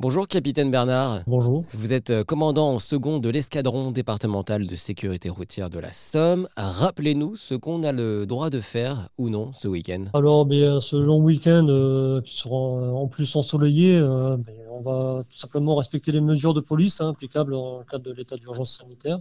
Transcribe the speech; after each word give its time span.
Bonjour 0.00 0.28
capitaine 0.28 0.70
Bernard. 0.70 1.22
Bonjour. 1.26 1.64
Vous 1.74 1.92
êtes 1.92 2.10
euh, 2.10 2.22
commandant 2.22 2.68
en 2.68 2.78
second 2.78 3.18
de 3.18 3.28
l'escadron 3.30 3.90
départemental 3.90 4.64
de 4.68 4.76
sécurité 4.76 5.28
routière 5.28 5.70
de 5.70 5.80
la 5.80 5.92
Somme. 5.92 6.46
Rappelez-nous 6.56 7.34
ce 7.34 7.56
qu'on 7.56 7.82
a 7.82 7.90
le 7.90 8.24
droit 8.24 8.48
de 8.48 8.60
faire 8.60 9.08
ou 9.18 9.28
non 9.28 9.50
ce 9.52 9.66
week-end. 9.66 10.04
Alors, 10.14 10.46
bien, 10.46 10.78
ce 10.78 10.94
long 10.94 11.20
week-end 11.20 11.66
euh, 11.68 12.20
qui 12.20 12.36
sera 12.36 12.54
en 12.54 13.08
plus 13.08 13.34
ensoleillé, 13.34 13.98
euh, 13.98 14.36
on 14.78 14.82
va 14.82 15.24
tout 15.24 15.36
simplement 15.36 15.76
respecter 15.76 16.12
les 16.12 16.20
mesures 16.20 16.54
de 16.54 16.60
police 16.60 17.00
hein, 17.00 17.10
applicables 17.10 17.52
dans 17.52 17.78
le 17.78 17.84
cadre 17.84 18.04
de 18.04 18.12
l'état 18.12 18.36
d'urgence 18.36 18.78
sanitaire, 18.78 19.20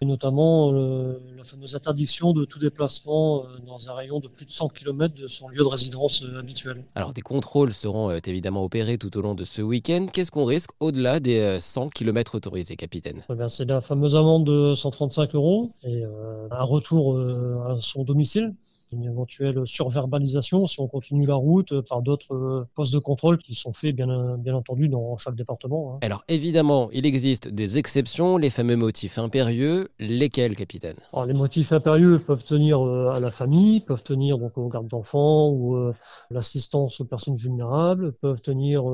et 0.00 0.04
notamment 0.04 0.72
la 0.72 1.44
fameuse 1.44 1.74
interdiction 1.74 2.32
de 2.32 2.44
tout 2.44 2.58
déplacement 2.58 3.44
dans 3.66 3.88
un 3.88 3.94
rayon 3.94 4.20
de 4.20 4.28
plus 4.28 4.46
de 4.46 4.50
100 4.50 4.68
km 4.68 5.14
de 5.14 5.26
son 5.26 5.48
lieu 5.48 5.58
de 5.58 5.68
résidence 5.68 6.24
habituel. 6.38 6.84
Alors, 6.94 7.12
des 7.12 7.22
contrôles 7.22 7.72
seront 7.72 8.10
évidemment 8.10 8.64
opérés 8.64 8.98
tout 8.98 9.16
au 9.16 9.22
long 9.22 9.34
de 9.34 9.44
ce 9.44 9.62
week-end. 9.62 10.06
Qu'est-ce 10.12 10.30
qu'on 10.30 10.44
risque 10.44 10.70
au-delà 10.80 11.20
des 11.20 11.58
100 11.60 11.86
euh, 11.86 11.88
km 11.94 12.36
autorisés, 12.36 12.76
capitaine? 12.76 13.24
Eh 13.30 13.48
C'est 13.48 13.68
la 13.68 13.80
fameuse 13.80 14.16
amende 14.16 14.44
de 14.44 14.74
135 14.74 15.34
euros 15.34 15.70
et 15.84 16.04
euh, 16.04 16.48
un 16.50 16.64
retour 16.64 17.14
euh, 17.14 17.58
à 17.68 17.76
son 17.80 18.04
domicile. 18.04 18.54
Une 18.92 19.04
éventuelle 19.04 19.66
surverbalisation 19.66 20.66
si 20.66 20.80
on 20.80 20.86
continue 20.86 21.26
la 21.26 21.34
route 21.34 21.80
par 21.88 22.02
d'autres 22.02 22.66
postes 22.74 22.92
de 22.92 22.98
contrôle 22.98 23.38
qui 23.38 23.54
sont 23.54 23.72
faits 23.72 23.96
bien, 23.96 24.36
bien 24.38 24.54
entendu 24.54 24.83
dans 24.88 25.16
chaque 25.16 25.36
département. 25.36 25.94
Hein. 25.94 25.98
Alors 26.02 26.24
évidemment, 26.28 26.90
il 26.92 27.06
existe 27.06 27.48
des 27.48 27.78
exceptions, 27.78 28.36
les 28.36 28.50
fameux 28.50 28.76
motifs 28.76 29.18
impérieux. 29.18 29.88
Lesquels, 29.98 30.56
capitaine? 30.56 30.96
Les 31.26 31.34
motifs 31.34 31.72
impérieux 31.72 32.18
peuvent 32.18 32.44
tenir 32.44 32.80
à 32.82 33.20
la 33.20 33.30
famille, 33.30 33.80
peuvent 33.80 34.02
tenir 34.02 34.38
donc 34.38 34.56
aux 34.58 34.68
gardes 34.68 34.88
d'enfants 34.88 35.50
ou 35.50 35.92
l'assistance 36.30 37.00
aux 37.00 37.04
personnes 37.04 37.36
vulnérables, 37.36 38.12
peuvent 38.12 38.40
tenir 38.40 38.84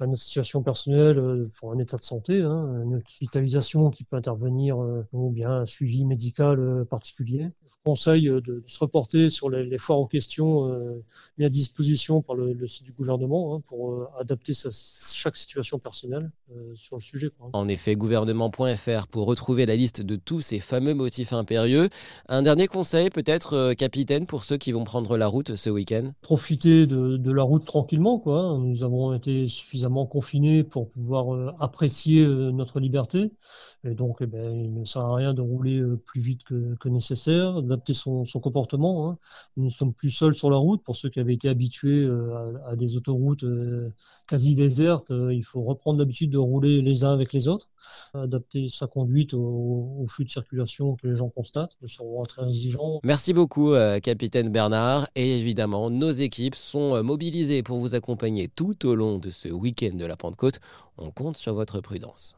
à 0.00 0.04
une 0.04 0.16
situation 0.16 0.62
personnelle 0.62 1.18
euh, 1.18 1.50
pour 1.58 1.72
un 1.72 1.78
état 1.78 1.96
de 1.96 2.04
santé, 2.04 2.42
hein, 2.42 2.82
une 2.84 2.96
hospitalisation 2.96 3.90
qui 3.90 4.04
peut 4.04 4.16
intervenir 4.16 4.80
euh, 4.80 5.06
ou 5.12 5.30
bien 5.30 5.50
un 5.50 5.66
suivi 5.66 6.04
médical 6.04 6.58
euh, 6.58 6.84
particulier. 6.84 7.50
Je 7.68 7.76
conseille 7.84 8.24
de, 8.24 8.64
se 8.66 8.78
reporter 8.78 9.28
sur 9.28 9.50
les, 9.50 9.76
foires 9.76 9.98
aux 9.98 10.06
questions 10.06 10.74
mis 11.36 11.44
à 11.44 11.50
disposition 11.50 12.22
par 12.22 12.34
le, 12.34 12.66
site 12.66 12.84
du 12.84 12.92
gouvernement 12.92 13.56
hein, 13.56 13.62
pour 13.66 14.08
adapter 14.18 14.54
chaque 15.24 15.36
situation 15.36 15.78
personnelle 15.78 16.30
sur 16.74 16.96
le 16.96 17.00
sujet. 17.00 17.30
En 17.52 17.68
effet, 17.68 17.96
gouvernement.fr 17.96 19.06
pour 19.06 19.26
retrouver 19.26 19.64
la 19.66 19.76
liste 19.76 20.02
de 20.02 20.16
tous 20.16 20.42
ces 20.42 20.60
fameux 20.60 20.94
motifs 20.94 21.32
impérieux. 21.32 21.88
Un 22.28 22.42
dernier 22.42 22.66
conseil 22.66 23.08
peut-être, 23.10 23.72
capitaine, 23.74 24.26
pour 24.26 24.44
ceux 24.44 24.58
qui 24.58 24.72
vont 24.72 24.84
prendre 24.84 25.16
la 25.16 25.26
route 25.26 25.54
ce 25.54 25.70
week-end? 25.70 26.12
Profiter 26.20 26.86
de, 26.86 27.16
de, 27.16 27.32
la 27.32 27.42
route 27.42 27.64
tranquillement. 27.64 28.18
Quoi. 28.18 28.58
Nous 28.58 28.82
avons 28.84 29.14
été 29.14 29.48
suffisamment 29.48 30.06
confinés 30.06 30.64
pour 30.64 30.88
pouvoir 30.88 31.34
euh, 31.34 31.52
apprécier 31.60 32.24
euh, 32.24 32.50
notre 32.50 32.80
liberté. 32.80 33.32
Et 33.84 33.94
donc, 33.94 34.18
eh 34.20 34.26
ben, 34.26 34.52
il 34.52 34.74
ne 34.74 34.84
sert 34.84 35.02
à 35.02 35.14
rien 35.14 35.34
de 35.34 35.40
rouler 35.40 35.78
euh, 35.78 35.96
plus 35.96 36.20
vite 36.20 36.44
que, 36.44 36.88
nécessaire, 36.88 37.62
d'adapter 37.62 37.94
son, 37.94 38.24
comportement. 38.42 39.08
Hein. 39.08 39.18
Nous 39.56 39.64
ne 39.64 39.70
sommes 39.70 39.92
plus 39.92 40.10
seuls 40.10 40.34
sur 40.34 40.50
la 40.50 40.56
route. 40.56 40.82
Pour 40.82 40.96
ceux 40.96 41.08
qui 41.08 41.20
avaient 41.20 41.34
été 41.34 41.48
habitués 41.48 42.08
à, 42.66 42.76
des 42.76 42.96
autoroutes 42.96 43.44
quasi 44.26 44.54
désertes, 44.54 45.10
il 45.32 45.42
faut 45.42 45.62
reprendre 45.62 45.98
l'habitude 45.98 46.30
de 46.30 46.38
rouler 46.38 46.80
les 46.82 47.04
uns 47.04 47.12
avec 47.12 47.32
les 47.32 47.48
autres, 47.48 47.68
adapter 48.14 48.68
sa 48.68 48.86
conduite 48.86 49.34
au, 49.34 50.04
flux 50.08 50.24
de 50.24 50.30
circulation 50.30 50.96
que 50.96 51.06
les 51.06 51.16
gens 51.16 51.28
constatent. 51.28 51.76
Nous 51.82 51.88
serons 51.88 52.22
très. 52.24 52.42
Merci 53.02 53.32
beaucoup, 53.32 53.74
capitaine 54.02 54.50
Bernard. 54.50 55.08
Et 55.14 55.38
évidemment, 55.38 55.90
nos 55.90 56.12
équipes 56.12 56.54
sont 56.54 57.02
mobilisées 57.02 57.62
pour 57.62 57.78
vous 57.78 57.94
accompagner 57.94 58.48
tout 58.48 58.86
au 58.86 58.94
long 58.94 59.18
de 59.18 59.30
ce 59.30 59.48
week-end 59.48 59.94
de 59.94 60.06
la 60.06 60.16
Pentecôte, 60.16 60.60
on 60.98 61.10
compte 61.10 61.36
sur 61.36 61.54
votre 61.54 61.80
prudence. 61.80 62.36